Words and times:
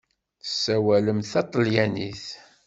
Tessawalem 0.41 1.19
taṭalyanit? 1.31 2.25